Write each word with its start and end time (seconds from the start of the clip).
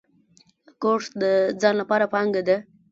کورس 0.81 1.07
د 1.21 1.23
ځان 1.61 1.75
لپاره 1.81 2.05
پانګه 2.13 2.41
ده. 2.47 2.57